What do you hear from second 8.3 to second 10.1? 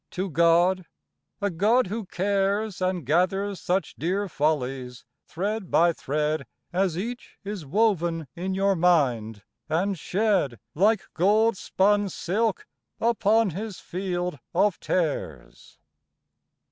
in your mind, and